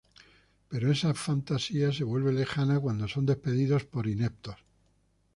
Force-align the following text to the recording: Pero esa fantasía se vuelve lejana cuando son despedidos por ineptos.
Pero 0.69 0.89
esa 0.91 1.13
fantasía 1.13 1.91
se 1.93 2.03
vuelve 2.03 2.33
lejana 2.33 2.79
cuando 2.79 3.07
son 3.07 3.27
despedidos 3.27 3.85
por 3.85 4.07
ineptos. 4.07 4.55